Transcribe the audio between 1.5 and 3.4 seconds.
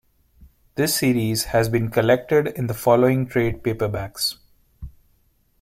been collected in the following